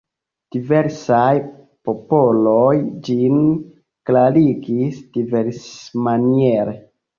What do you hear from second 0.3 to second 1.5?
Diversaj